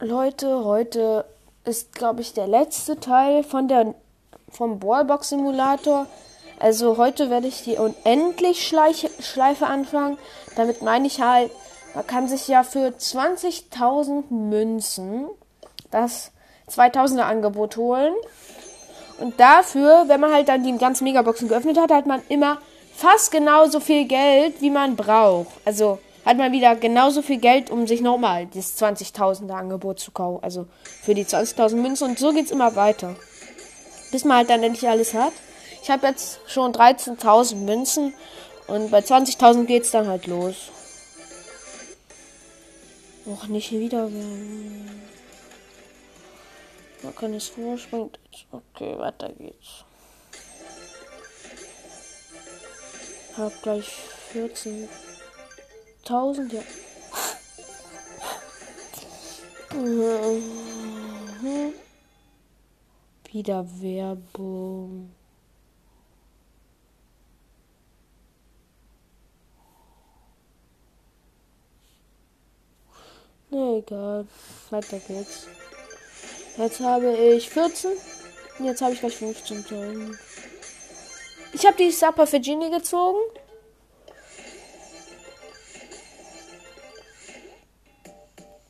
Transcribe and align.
Leute, 0.00 0.62
heute 0.62 1.24
ist, 1.64 1.94
glaube 1.94 2.20
ich, 2.20 2.34
der 2.34 2.46
letzte 2.46 3.00
Teil 3.00 3.42
von 3.42 3.66
der 3.66 3.94
vom 4.50 4.78
Ballbox 4.78 5.30
Simulator. 5.30 6.06
Also 6.58 6.98
heute 6.98 7.30
werde 7.30 7.46
ich 7.46 7.64
die 7.64 7.76
unendlich 7.76 8.66
Schleife 8.66 9.66
anfangen. 9.66 10.18
Damit 10.54 10.82
meine 10.82 11.06
ich 11.06 11.22
halt, 11.22 11.50
man 11.94 12.06
kann 12.06 12.28
sich 12.28 12.46
ja 12.46 12.62
für 12.62 12.88
20.000 12.88 14.24
Münzen 14.28 15.28
das 15.90 16.30
2000er 16.70 17.22
Angebot 17.22 17.78
holen. 17.78 18.12
Und 19.18 19.40
dafür, 19.40 20.04
wenn 20.08 20.20
man 20.20 20.34
halt 20.34 20.48
dann 20.48 20.62
die 20.62 20.76
ganzen 20.76 21.04
Megaboxen 21.04 21.48
geöffnet 21.48 21.78
hat, 21.78 21.90
hat 21.90 22.04
man 22.04 22.20
immer 22.28 22.58
fast 22.94 23.30
genauso 23.30 23.80
viel 23.80 24.04
Geld, 24.04 24.60
wie 24.60 24.70
man 24.70 24.94
braucht. 24.94 25.48
Also 25.64 25.98
hat 26.26 26.36
man 26.38 26.50
wieder 26.50 26.74
genauso 26.74 27.22
viel 27.22 27.38
Geld, 27.38 27.70
um 27.70 27.86
sich 27.86 28.00
nochmal 28.00 28.48
das 28.48 28.76
20.000er 28.82 29.52
Angebot 29.52 30.00
zu 30.00 30.10
kaufen. 30.10 30.42
Also 30.42 30.66
für 31.02 31.14
die 31.14 31.24
20.000 31.24 31.76
Münzen. 31.76 32.10
Und 32.10 32.18
so 32.18 32.32
geht 32.32 32.46
es 32.46 32.50
immer 32.50 32.74
weiter. 32.74 33.14
Bis 34.10 34.24
man 34.24 34.38
halt 34.38 34.50
dann 34.50 34.64
endlich 34.64 34.88
alles 34.88 35.14
hat. 35.14 35.32
Ich 35.82 35.88
habe 35.88 36.08
jetzt 36.08 36.40
schon 36.46 36.72
13.000 36.72 37.54
Münzen. 37.54 38.12
Und 38.66 38.90
bei 38.90 38.98
20.000 38.98 39.66
geht 39.66 39.84
es 39.84 39.92
dann 39.92 40.08
halt 40.08 40.26
los. 40.26 40.72
Och, 43.24 43.46
nicht 43.46 43.70
wieder. 43.70 44.08
Man 47.02 47.14
kann 47.14 47.34
es 47.34 47.48
vorspringen. 47.48 48.10
Okay, 48.50 48.98
weiter 48.98 49.28
geht's. 49.28 49.84
Hab 53.36 53.62
gleich 53.62 53.86
14. 54.32 54.88
1000, 56.08 56.52
ja. 56.52 56.62
Wieder 63.30 63.66
Werbung. 63.80 65.10
Na 73.50 73.76
egal. 73.76 74.26
Weiter 74.70 74.98
geht's. 75.00 75.46
Jetzt 76.56 76.80
habe 76.80 77.14
ich 77.16 77.50
14. 77.50 77.90
Jetzt 78.60 78.80
habe 78.80 78.94
ich 78.94 79.00
gleich 79.00 79.16
15.000. 79.16 80.16
Ich 81.52 81.66
habe 81.66 81.76
die 81.76 81.90
Supper 81.90 82.26
für 82.26 82.40
Genie 82.40 82.70
gezogen. 82.70 83.18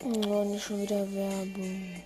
Oh, 0.09 0.45
nicht 0.45 0.65
schon 0.65 0.83
wieder 0.83 1.01
Werbung. 1.13 2.01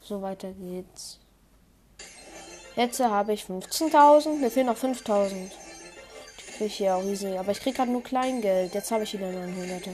So 0.00 0.22
weiter 0.22 0.52
geht's. 0.52 1.18
Jetzt 2.76 3.00
habe 3.00 3.32
ich 3.32 3.42
15.000. 3.42 4.36
Mir 4.36 4.52
fehlen 4.52 4.66
noch 4.66 4.76
5.000. 4.76 5.50
Die 6.38 6.52
kriege 6.52 6.64
ich 6.66 6.78
ja 6.78 6.94
auch 6.94 7.02
easy. 7.02 7.36
Aber 7.36 7.50
ich 7.50 7.58
kriege 7.58 7.76
gerade 7.76 7.90
nur 7.90 8.04
Kleingeld. 8.04 8.74
Jetzt 8.74 8.92
habe 8.92 9.02
ich 9.02 9.12
wieder 9.12 9.32
900. 9.32 9.88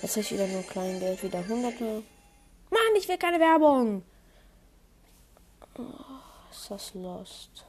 Jetzt 0.00 0.12
habe 0.12 0.20
ich 0.20 0.32
wieder 0.32 0.46
nur 0.46 0.62
Kleingeld. 0.62 1.24
Wieder 1.24 1.40
100. 1.40 1.80
Mann, 1.80 2.02
ich 2.96 3.08
will 3.08 3.18
keine 3.18 3.40
Werbung. 3.40 4.04
Oh, 5.76 5.82
ist 6.52 6.70
das 6.70 6.94
lost. 6.94 7.64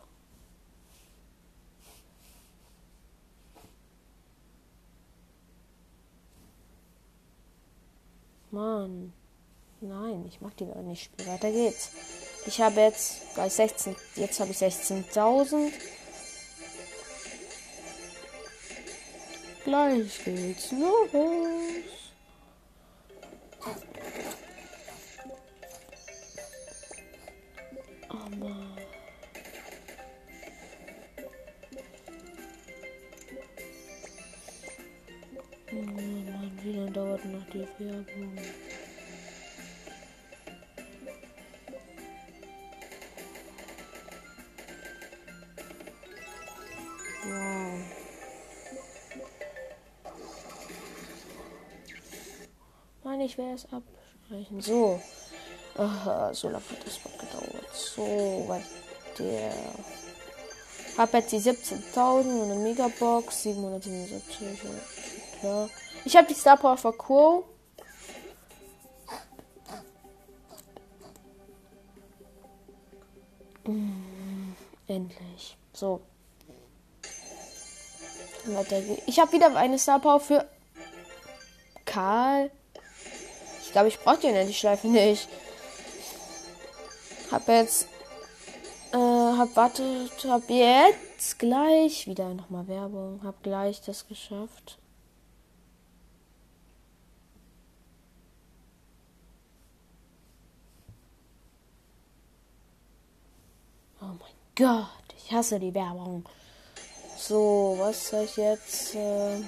Mann. 8.53 9.11
Nein, 9.81 10.25
ich 10.27 10.39
mag 10.39 10.55
die 10.57 10.67
gar 10.67 10.81
nicht 10.83 11.03
spielen. 11.03 11.27
Weiter 11.27 11.51
geht's. 11.51 11.89
Ich 12.45 12.61
habe 12.61 12.81
jetzt 12.81 13.33
gleich 13.33 13.51
16. 13.53 13.95
Jetzt 14.15 14.39
habe 14.39 14.51
ich 14.51 14.57
16.000. 14.57 15.71
Gleich 19.63 20.23
geht's 20.23 20.71
los. 20.71 21.62
Dauert 36.93 37.25
noch 37.25 37.45
die 37.51 37.67
Werbung? 37.79 38.37
Wow. 47.25 47.79
Mann, 53.03 53.21
ich 53.21 53.37
will 53.37 53.53
es 53.53 53.65
absprechen. 53.65 54.61
So. 54.61 55.01
Aha, 55.75 56.33
so 56.33 56.49
lange 56.49 56.63
hat 56.69 56.85
das 56.85 56.99
gedauert. 57.01 57.73
So, 57.73 58.45
weil 58.47 58.63
der. 59.17 59.51
Hab 60.97 61.11
jetzt 61.15 61.31
die 61.31 61.39
17.000 61.39 62.41
und 62.41 62.51
eine 62.51 62.55
Megabox. 62.55 63.43
777. 63.43 64.59
Klar. 65.39 65.69
Ich 66.05 66.17
habe 66.17 66.27
die 66.27 66.33
Star 66.33 66.57
Power 66.57 66.77
für 66.77 66.93
Quo. 66.93 67.45
Mm, 73.65 74.53
endlich. 74.87 75.57
So. 75.71 76.01
Ich 79.05 79.19
habe 79.19 79.31
wieder 79.31 79.55
eine 79.55 79.79
Star 79.79 79.99
Power 79.99 80.19
für 80.19 80.45
Karl. 81.85 82.51
Ich 83.61 83.71
glaube, 83.71 83.87
ich 83.87 83.99
brauche 83.99 84.17
die 84.17 84.27
endlich 84.27 84.59
Schleife 84.59 84.87
nicht. 84.87 85.29
Hab 87.31 87.47
jetzt. 87.47 87.87
Äh, 88.91 88.97
hab 88.97 89.55
wartet. 89.55 90.11
Hab 90.27 90.49
jetzt 90.49 91.39
gleich. 91.39 92.05
Wieder 92.05 92.33
nochmal 92.33 92.67
Werbung. 92.67 93.21
Hab 93.23 93.41
gleich 93.41 93.81
das 93.81 94.07
geschafft. 94.07 94.77
Gott, 104.55 104.85
ich 105.17 105.31
hasse 105.31 105.59
die 105.59 105.73
Werbung. 105.73 106.23
So, 107.17 107.75
was 107.79 108.09
soll 108.09 108.25
ich 108.25 108.37
jetzt? 108.37 108.93
Äh 108.93 109.39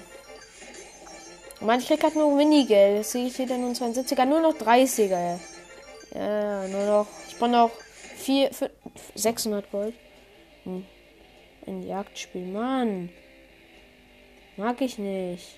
ich 1.78 1.88
krieg 1.88 2.04
halt 2.04 2.16
nur 2.16 2.36
Minigeld. 2.36 2.98
Jetzt 2.98 3.12
sehe 3.12 3.28
ich 3.28 3.38
wieder 3.38 3.56
nur 3.56 3.72
72er, 3.72 4.26
nur 4.26 4.42
noch 4.42 4.56
30er. 4.56 5.40
Ja, 6.16 6.68
nur 6.68 6.86
noch. 6.86 7.08
Ich 7.28 7.38
brauche 7.38 7.52
noch 7.52 7.72
4, 8.18 8.52
5, 8.52 8.72
600 9.14 9.72
Gold. 9.72 9.94
Hm. 10.64 10.84
Ein 11.68 11.84
Jagdspiel, 11.84 12.48
Mann. 12.48 13.10
Mag 14.58 14.82
ich 14.82 14.98
nicht. 14.98 15.56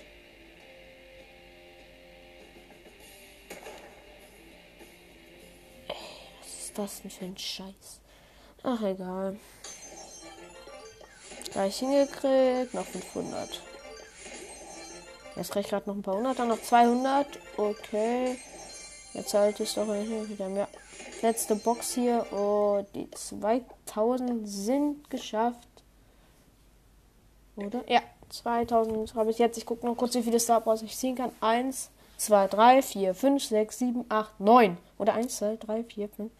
Ey, 5.88 5.94
was 6.42 6.64
ist 6.64 6.78
das 6.78 7.00
denn 7.00 7.10
für 7.10 7.24
ein 7.24 7.38
Scheiß? 7.38 8.00
Ach, 8.70 8.82
egal. 8.82 9.34
Gleich 11.52 11.78
hingekriegt. 11.78 12.74
Noch 12.74 12.84
500. 12.84 13.62
Jetzt 15.36 15.50
krieg 15.50 15.64
ich 15.64 15.70
gerade 15.70 15.88
noch 15.88 15.96
ein 15.96 16.02
paar 16.02 16.16
hundert, 16.16 16.38
dann 16.38 16.48
noch 16.48 16.60
200. 16.60 17.26
Okay. 17.56 18.36
Jetzt 19.14 19.32
halte 19.32 19.62
ich 19.62 19.72
doch 19.72 19.88
wieder 19.88 20.48
mehr. 20.50 20.68
Letzte 21.22 21.54
Box 21.56 21.94
hier. 21.94 22.26
Oh, 22.30 22.84
die 22.94 23.10
2000 23.10 24.46
sind 24.46 25.08
geschafft. 25.08 25.66
Oder? 27.56 27.90
Ja, 27.90 28.02
2000 28.28 29.14
habe 29.14 29.30
ich 29.30 29.38
jetzt. 29.38 29.56
Ich 29.56 29.64
gucke 29.64 29.86
noch 29.86 29.96
kurz, 29.96 30.14
wie 30.14 30.22
viele 30.22 30.38
Star 30.40 30.64
Wars 30.66 30.82
ich 30.82 30.94
ziehen 30.94 31.16
kann. 31.16 31.32
1, 31.40 31.88
2, 32.18 32.48
3, 32.48 32.82
4, 32.82 33.14
5, 33.14 33.44
6, 33.44 33.78
7, 33.78 34.04
8, 34.10 34.40
9. 34.40 34.76
Oder 34.98 35.14
1, 35.14 35.38
2, 35.38 35.56
3, 35.56 35.84
4, 35.84 36.08
5, 36.10 36.30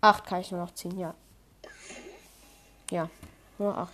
8 0.00 0.24
kann 0.26 0.40
ich 0.40 0.50
nur 0.50 0.60
noch 0.60 0.74
ziehen, 0.74 0.98
ja. 0.98 1.14
Ja, 2.90 3.10
nur 3.58 3.76
8. 3.76 3.92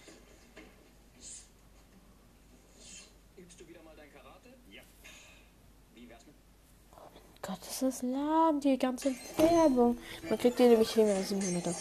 Gott, 7.42 7.58
das 7.66 7.82
ist 7.82 8.02
lahm, 8.02 8.60
die 8.60 8.78
ganze 8.78 9.14
Werbung. 9.36 9.98
Man 10.30 10.38
kriegt 10.38 10.58
die 10.58 10.62
nämlich 10.62 10.90
hier 10.92 11.22
700. 11.22 11.74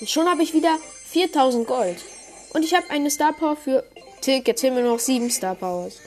Und 0.00 0.10
schon 0.10 0.28
habe 0.28 0.42
ich 0.42 0.52
wieder 0.52 0.78
4000 1.06 1.66
Gold. 1.66 2.04
Und 2.52 2.62
ich 2.62 2.74
habe 2.74 2.90
eine 2.90 3.10
Star 3.10 3.32
Power 3.32 3.56
für 3.56 3.84
Tick. 4.20 4.46
Jetzt 4.48 4.62
haben 4.64 4.76
wir 4.76 4.82
noch 4.82 4.98
7 4.98 5.30
Star 5.30 5.54
Powers. 5.54 5.98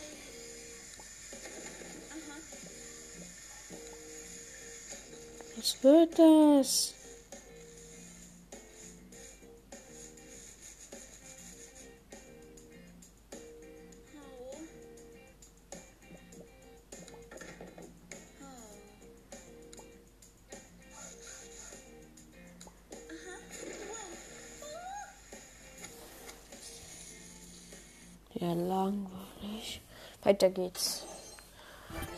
Was 5.69 5.83
wird 5.83 6.17
das? 6.17 6.95
Ja, 28.33 28.53
langweilig. 28.53 29.81
Weiter 30.23 30.49
geht's. 30.49 31.08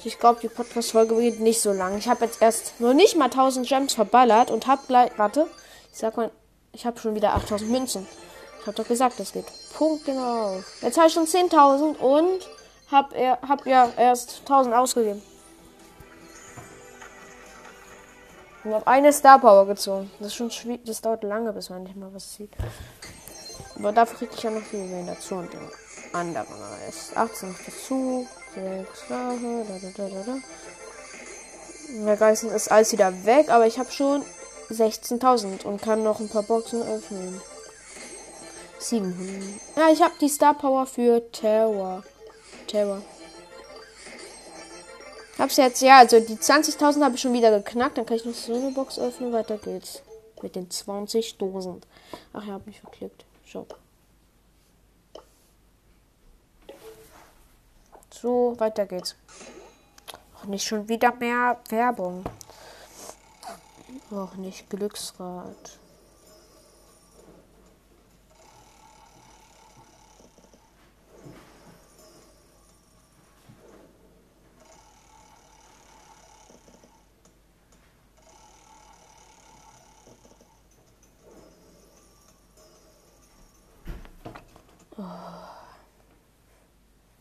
Ich 0.04 0.18
glaube, 0.18 0.40
die 0.42 0.48
Podcast-Folge 0.48 1.16
geht 1.16 1.40
nicht 1.40 1.62
so 1.62 1.72
lang. 1.72 1.98
Ich 1.98 2.08
habe 2.08 2.26
jetzt 2.26 2.42
erst 2.42 2.80
noch 2.80 2.94
nicht 2.94 3.18
mal 3.18 3.26
1000 3.26 3.68
Gems 3.68 3.94
verballert 3.94 4.50
und 4.50 4.66
habe 4.66 4.82
gleich. 4.88 5.12
Warte, 5.18 5.46
ich 5.92 6.00
sag 6.00 6.18
mal, 6.18 6.32
ich 6.74 6.86
habe 6.88 7.00
schon 7.00 7.14
wieder 7.14 7.36
8000 7.36 7.70
Münzen. 7.70 8.08
Ich 8.60 8.68
habe 8.68 8.76
doch 8.76 8.88
gesagt, 8.88 9.20
das 9.20 9.32
geht. 9.32 9.46
Punkt 9.74 10.06
genau. 10.06 10.60
Jetzt 10.82 10.98
habe 10.98 11.08
ich 11.08 11.14
schon 11.14 11.28
10.000 11.28 11.98
und 11.98 12.50
habe 12.92 13.16
er, 13.16 13.40
hab 13.48 13.66
ja 13.68 13.92
erst 13.96 14.40
1000 14.42 14.74
ausgegeben. 14.74 15.22
Und 18.64 18.74
habe 18.74 18.88
eine 18.88 19.14
Star 19.14 19.40
Power 19.40 19.68
gezogen. 19.68 20.12
Das 20.20 20.30
ist 20.30 20.36
schon 20.36 20.52
schwierig. 20.52 20.82
Das 20.86 21.02
dauert 21.02 21.24
lange, 21.24 21.54
bis 21.54 21.70
man 21.70 21.84
nicht 21.84 21.96
mal 21.96 22.14
was 22.14 22.36
sieht. 22.36 22.52
Aber 23.76 23.92
dafür 23.92 24.18
kriege 24.18 24.34
ich 24.36 24.44
ja 24.44 24.50
noch 24.50 24.62
viel 24.62 24.84
mehr 24.84 25.06
dazu 25.06 25.36
und 25.36 25.52
den 25.54 25.68
anderen 26.14 26.48
Rest. 26.86 27.16
18 27.16 27.56
dazu. 27.66 28.28
6 28.56 29.04
da, 29.10 29.34
da, 29.34 29.80
da, 29.98 30.10
da, 30.10 30.24
da. 30.26 30.38
Der 32.06 32.18
Geißen 32.18 32.50
ist 32.52 32.72
alles 32.72 32.92
wieder 32.92 33.26
weg, 33.26 33.50
aber 33.50 33.68
ich 33.68 33.78
habe 33.78 33.92
schon 33.92 34.24
16.000 34.70 35.64
und 35.66 35.82
kann 35.82 36.04
noch 36.04 36.20
ein 36.20 36.30
paar 36.30 36.44
Boxen 36.44 36.82
öffnen. 36.82 37.42
700. 38.80 39.18
Ja, 39.76 39.90
ich 39.92 40.02
habe 40.02 40.14
die 40.20 40.30
Star 40.30 40.54
Power 40.54 40.86
für 40.86 41.22
Terror. 41.32 42.04
Terror. 42.68 43.02
Hab's 45.38 45.58
jetzt, 45.58 45.82
ja, 45.82 46.00
also 46.00 46.20
die 46.20 46.36
20.000 46.36 47.04
habe 47.04 47.16
ich 47.16 47.22
schon 47.22 47.34
wieder 47.34 47.52
geknackt. 47.58 47.98
Dann 47.98 48.06
kann 48.06 48.18
ich 48.18 48.26
noch 48.26 48.34
so 48.34 48.54
eine 48.54 48.72
Box 48.72 49.00
öffnen. 49.00 49.34
Weiter 49.34 49.58
geht's. 49.58 50.02
Mit 50.42 50.56
den 50.56 50.70
20.000. 50.70 51.82
Ach 52.34 52.46
ja, 52.46 52.54
hab 52.54 52.66
mich 52.66 52.80
verklickt. 52.80 53.26
Schau. 53.46 53.66
So, 58.22 58.54
weiter 58.60 58.86
geht's. 58.86 59.16
Auch 60.36 60.46
nicht 60.46 60.64
schon 60.64 60.88
wieder 60.88 61.12
mehr 61.16 61.58
Werbung. 61.70 62.24
Auch 64.12 64.36
nicht 64.36 64.70
Glücksrad. 64.70 65.80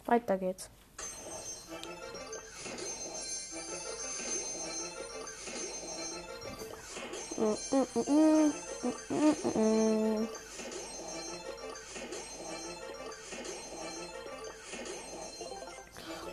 Weiter 0.04 0.36
geht's. 0.36 0.68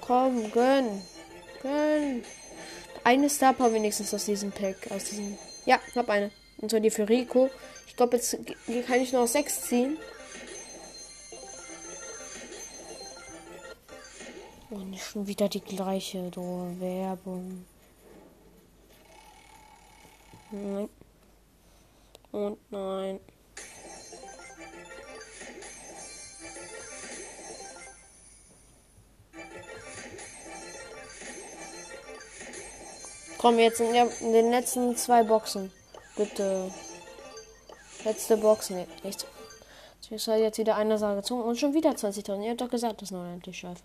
Komm, 0.01 0.51
gönn. 0.51 1.01
Gönn. 1.62 2.24
Eine 3.06 3.30
Star 3.30 3.54
Power 3.54 3.74
wenigstens 3.74 4.13
aus 4.13 4.25
diesem 4.25 4.51
Pack. 4.51 4.75
Aus 4.89 5.06
diesem. 5.06 5.38
Ja, 5.65 5.80
hab 5.95 6.09
eine. 6.09 6.30
Und 6.57 6.71
zwar 6.71 6.81
die 6.81 6.89
für 6.89 7.07
Rico. 7.07 7.50
Ich 7.88 7.95
glaube, 7.95 8.18
jetzt 8.18 8.38
kann 8.86 9.00
ich 9.00 9.13
noch 9.13 9.27
sechs 9.27 9.62
ziehen. 9.62 9.98
Und 14.69 14.94
oh, 14.94 14.98
schon 14.98 15.25
wieder 15.25 15.48
die 15.48 15.62
gleiche 15.62 16.30
Werbung. 16.36 17.65
Nein. 20.51 20.89
Und 22.31 22.57
nein. 22.71 23.19
Komm 33.38 33.59
jetzt 33.59 33.79
in, 33.79 33.94
in, 33.94 34.33
den 34.33 34.51
letzten 34.51 34.95
zwei 34.95 35.23
Boxen. 35.23 35.71
Bitte. 36.15 36.71
Letzte 38.03 38.38
Box, 38.38 38.69
ne, 38.69 38.88
nichts. 39.03 39.25
Ich 40.09 40.27
habe 40.27 40.39
jetzt 40.39 40.57
wieder 40.57 40.75
eine 40.75 40.97
Sache 40.97 41.17
gezogen 41.17 41.41
und 41.41 41.57
schon 41.57 41.73
wieder 41.73 41.91
20.000. 41.91 42.43
Ihr 42.43 42.51
habt 42.51 42.61
doch 42.61 42.69
gesagt, 42.69 43.01
das 43.01 43.09
ist 43.09 43.11
noch 43.11 43.25
endlich 43.25 43.57
Scheife. 43.57 43.83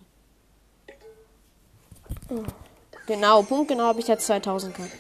Genau, 3.07 3.43
Punkt 3.43 3.69
genau 3.69 3.85
habe 3.85 4.01
ich 4.01 4.07
jetzt 4.07 4.27
2000 4.27 4.77
gehabt. 4.77 4.93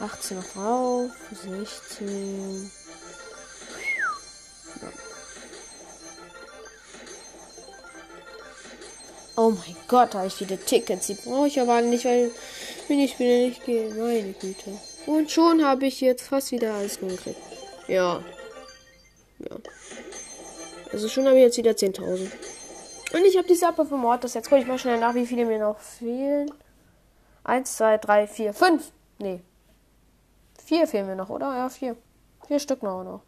18 0.00 0.36
noch 0.38 0.44
drauf, 0.54 1.10
16. 1.30 2.70
Oh 9.36 9.50
mein 9.50 9.76
Gott, 9.88 10.14
habe 10.14 10.26
ich 10.26 10.34
viele 10.34 10.58
Tickets. 10.58 11.06
Die 11.06 11.14
brauche 11.14 11.46
ich 11.46 11.60
aber 11.60 11.80
nicht, 11.80 12.04
weil 12.04 12.30
wenn 12.88 13.00
ich 13.00 13.18
wieder 13.18 13.46
nicht 13.46 13.64
gehe. 13.64 13.88
Meine 13.94 14.32
Güte. 14.34 14.78
Und 15.06 15.30
schon 15.30 15.64
habe 15.64 15.86
ich 15.86 16.00
jetzt 16.00 16.28
fast 16.28 16.52
wieder 16.52 16.74
alles 16.74 17.00
gekriegt. 17.00 17.40
Ja. 17.88 18.22
Ja. 19.38 19.56
Also 20.92 21.08
schon 21.08 21.26
habe 21.26 21.36
ich 21.36 21.44
jetzt 21.44 21.56
wieder 21.56 21.70
10.000. 21.70 22.30
Und 23.12 23.24
ich 23.24 23.36
habe 23.36 23.48
die 23.48 23.54
Sappe 23.54 23.86
vom 23.86 24.00
Mortis. 24.00 24.34
Jetzt 24.34 24.48
gucke 24.48 24.60
ich 24.60 24.66
mal 24.66 24.78
schnell 24.78 24.98
nach, 24.98 25.14
wie 25.14 25.26
viele 25.26 25.46
mir 25.46 25.58
noch 25.58 25.78
fehlen. 25.78 26.50
Eins, 27.44 27.76
zwei, 27.76 27.96
drei, 27.96 28.26
vier, 28.26 28.52
fünf. 28.52 28.92
Nee. 29.18 29.40
Vier 30.70 30.86
fehlen 30.86 31.08
mir 31.08 31.16
noch, 31.16 31.30
oder? 31.30 31.52
Ja, 31.56 31.68
vier. 31.68 31.96
Vier 32.46 32.60
Stück 32.60 32.84
noch. 32.84 33.02
noch. 33.02 33.22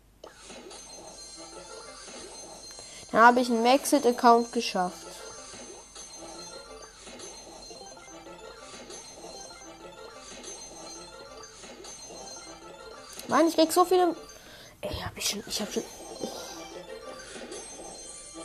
Dann 3.10 3.20
habe 3.20 3.40
ich 3.40 3.50
einen 3.50 3.64
Maxit-Account 3.64 4.52
geschafft. 4.52 5.08
Mann, 13.26 13.48
ich 13.48 13.56
krieg 13.56 13.72
so 13.72 13.84
viele. 13.84 14.14
Ey, 14.82 14.94
hab 15.04 15.18
ich 15.18 15.30
schon. 15.30 15.42
Ich 15.44 15.60
hab 15.60 15.72
schon. 15.72 15.82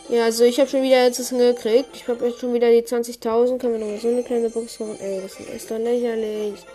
Ja, 0.10 0.24
also 0.24 0.44
ich 0.44 0.60
habe 0.60 0.72
schon 0.72 0.82
wieder 0.82 1.04
jetzt 1.04 1.20
das 1.20 1.30
gekriegt. 1.30 1.90
Ich 1.94 2.08
habe 2.08 2.26
jetzt 2.26 2.40
schon 2.40 2.52
wieder 2.52 2.72
die 2.72 2.82
20.000. 2.82 3.60
Können 3.60 3.74
wir 3.74 3.80
noch 3.80 3.92
mal 3.92 4.00
so 4.00 4.08
eine 4.08 4.24
kleine 4.24 4.50
Box 4.50 4.80
machen? 4.80 5.00
Ey, 5.00 5.22
das 5.22 5.40
ist 5.40 5.70
doch 5.70 5.78
lächerlich. 5.78 6.66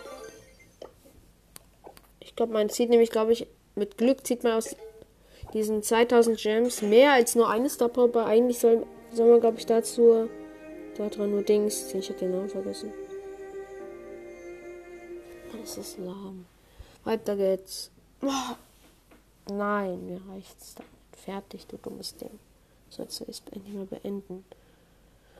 Ich 2.33 2.37
glaube, 2.37 2.53
man 2.53 2.67
zieht 2.67 2.89
nämlich, 2.89 3.11
glaube 3.11 3.31
ich, 3.31 3.45
mit 3.75 3.99
Glück 3.99 4.25
zieht 4.25 4.43
man 4.43 4.53
aus 4.53 4.75
diesen 5.53 5.83
2000 5.83 6.39
Gems 6.39 6.81
mehr 6.81 7.11
als 7.11 7.35
nur 7.35 7.47
eine 7.47 7.69
Star 7.69 7.89
Power. 7.89 8.25
Eigentlich 8.25 8.57
soll, 8.57 8.87
soll 9.13 9.29
man, 9.29 9.39
glaube 9.39 9.59
ich, 9.59 9.67
dazu 9.67 10.27
da 10.97 11.09
dran 11.09 11.29
nur 11.29 11.43
Dings. 11.43 11.93
Ich 11.93 12.09
habe 12.09 12.17
den 12.17 12.31
Namen 12.31 12.49
vergessen. 12.49 12.91
Das 15.61 15.77
ist 15.77 15.99
lahm. 15.99 16.45
Weiter 17.03 17.35
geht's. 17.35 17.91
Oh. 18.23 18.55
Nein, 19.53 20.03
mir 20.07 20.21
reicht's 20.27 20.73
damit. 20.73 20.89
Fertig, 21.15 21.67
du 21.67 21.77
dummes 21.77 22.15
Ding. 22.15 22.39
Sollst 22.89 23.19
du 23.19 23.25
es 23.27 23.43
endlich 23.51 23.75
mal 23.75 23.85
beenden? 23.85 24.43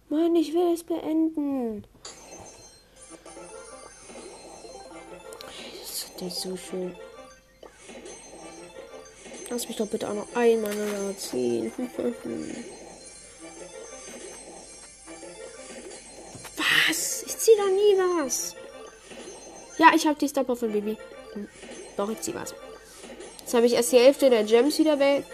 Mann, 0.09 0.35
ich 0.35 0.53
will 0.53 0.75
es 0.75 0.83
beenden. 0.83 1.85
Das 6.23 6.33
ist 6.35 6.41
so 6.43 6.55
schön. 6.55 6.95
Lass 9.49 9.67
mich 9.67 9.75
doch 9.75 9.87
bitte 9.87 10.07
auch 10.09 10.13
noch 10.13 10.33
einmal 10.35 11.13
ziehen. 11.17 11.69
was? 16.55 17.23
Ich 17.23 17.37
ziehe 17.37 17.57
da 17.57 17.65
nie 17.65 17.97
was. 17.97 18.55
Ja, 19.77 19.91
ich 19.93 20.07
habe 20.07 20.17
die 20.17 20.29
Stopper 20.29 20.55
von 20.55 20.71
Baby. 20.71 20.97
Doch, 21.97 22.09
ich 22.09 22.21
zieh 22.21 22.33
was. 22.33 22.55
Jetzt 23.39 23.53
habe 23.53 23.65
ich 23.65 23.73
erst 23.73 23.91
die 23.91 23.99
Hälfte 23.99 24.29
der 24.29 24.45
Gems 24.45 24.79
wieder 24.79 24.97
weg. 24.99 25.25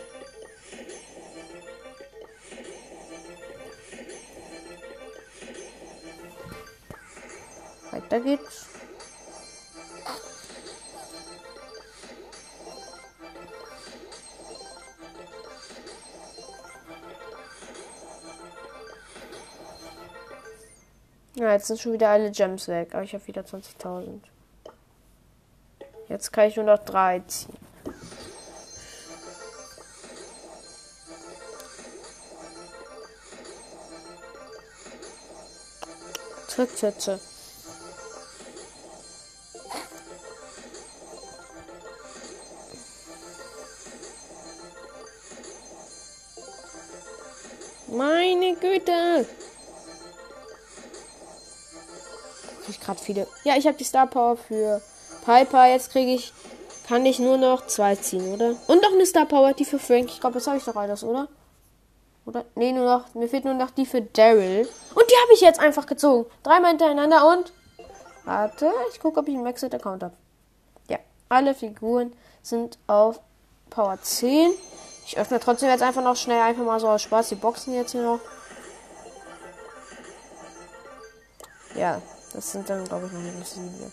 Weiter 7.91 8.19
geht's. 8.21 8.78
Ja, 21.39 21.53
jetzt 21.53 21.67
sind 21.67 21.79
schon 21.79 21.93
wieder 21.93 22.09
alle 22.09 22.31
Gems 22.31 22.67
weg, 22.67 22.89
aber 22.91 23.03
ich 23.03 23.13
habe 23.13 23.25
wieder 23.25 23.43
20.000. 23.43 24.19
Jetzt 26.09 26.33
kann 26.33 26.49
ich 26.49 26.57
nur 26.57 26.65
noch 26.65 26.79
drei 26.79 27.21
ziehen. 27.27 27.57
Tütütü. 36.49 37.17
Meine 47.87 48.55
Güte. 48.57 49.25
Gerade 52.89 52.99
viele. 52.99 53.27
Ja, 53.43 53.55
ich 53.55 53.67
habe 53.67 53.77
die 53.77 53.83
Star 53.83 54.07
Power 54.07 54.37
für 54.37 54.81
Piper. 55.25 55.67
Jetzt 55.67 55.91
kriege 55.91 56.13
ich. 56.13 56.33
Kann 56.87 57.05
ich 57.05 57.19
nur 57.19 57.37
noch 57.37 57.67
zwei 57.67 57.95
ziehen, 57.95 58.33
oder? 58.33 58.55
Und 58.65 58.81
noch 58.81 58.91
eine 58.91 59.05
Star 59.05 59.25
Power, 59.25 59.53
die 59.53 59.65
für 59.65 59.77
Frank. 59.77 60.09
Ich 60.09 60.19
glaube, 60.19 60.35
das 60.35 60.47
habe 60.47 60.57
ich 60.57 60.63
doch 60.63 60.75
alles, 60.75 61.03
oder? 61.03 61.27
Oder? 62.25 62.45
Nee, 62.55 62.71
nur 62.71 62.85
noch. 62.85 63.13
Mir 63.13 63.27
fehlt 63.27 63.45
nur 63.45 63.53
noch 63.53 63.69
die 63.69 63.85
für 63.85 64.01
Daryl. 64.01 64.67
Und 64.95 65.11
die 65.11 65.15
habe 65.21 65.33
ich 65.33 65.41
jetzt 65.41 65.59
einfach 65.59 65.85
gezogen. 65.85 66.27
Dreimal 66.41 66.71
hintereinander 66.71 67.27
und. 67.27 67.53
Warte, 68.25 68.71
ich 68.91 68.99
gucke, 68.99 69.19
ob 69.19 69.27
ich 69.27 69.35
einen 69.35 69.43
Maxed-Account 69.43 70.01
habe. 70.01 70.15
Ja, 70.89 70.97
alle 71.29 71.53
Figuren 71.53 72.13
sind 72.41 72.79
auf 72.87 73.19
Power 73.69 73.99
10. 74.01 74.51
Ich 75.05 75.17
öffne 75.17 75.39
trotzdem 75.39 75.69
jetzt 75.69 75.83
einfach 75.83 76.03
noch 76.03 76.15
schnell, 76.15 76.41
einfach 76.41 76.63
mal 76.63 76.79
so 76.79 76.87
aus 76.87 77.03
Spaß 77.03 77.29
die 77.29 77.35
Boxen 77.35 77.75
jetzt 77.75 77.91
hier 77.91 78.01
noch. 78.01 78.19
Ja, 81.75 82.01
das 82.33 82.51
sind 82.51 82.69
dann, 82.69 82.85
glaube 82.85 83.07
ich, 83.07 83.11
noch 83.11 83.21
minus 83.21 83.53
7. 83.53 83.91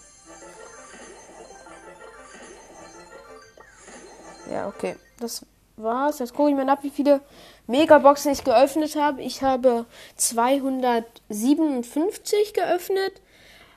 Ja, 4.50 4.68
okay. 4.68 4.96
Das 5.18 5.46
war's. 5.76 6.18
Jetzt 6.18 6.34
gucke 6.34 6.50
ich 6.50 6.56
mal 6.56 6.64
nach, 6.64 6.82
wie 6.82 6.90
viele 6.90 7.20
Megaboxen 7.66 8.32
ich 8.32 8.44
geöffnet 8.44 8.96
habe. 8.96 9.22
Ich 9.22 9.42
habe 9.42 9.86
257 10.16 12.52
geöffnet, 12.54 13.20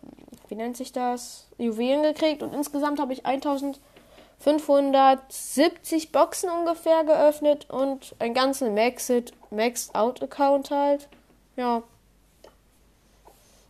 wie 0.50 0.56
nennt 0.56 0.78
sich 0.78 0.92
das, 0.92 1.48
Juwelen 1.58 2.04
gekriegt 2.04 2.44
und 2.44 2.54
insgesamt 2.54 3.00
habe 3.00 3.14
ich 3.14 3.26
1570 3.26 6.12
Boxen 6.12 6.50
ungefähr 6.50 7.04
geöffnet 7.04 7.68
und 7.70 8.16
ein 8.20 8.34
ganzen 8.34 8.74
Maxed, 8.74 9.34
Maxed 9.50 9.94
Out 9.96 10.22
Account 10.22 10.72
halt. 10.72 11.08
Ja. 11.56 11.84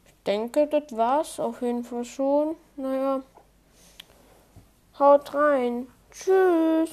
Ich 0.05 0.13
denke, 0.25 0.67
das 0.67 0.97
war's 0.97 1.39
auf 1.39 1.61
jeden 1.61 1.83
Fall 1.83 2.05
schon. 2.05 2.55
Naja. 2.75 3.21
Haut 4.97 5.33
rein. 5.33 5.87
Tschüss. 6.11 6.75